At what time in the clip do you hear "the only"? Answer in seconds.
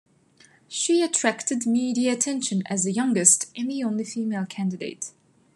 3.69-4.03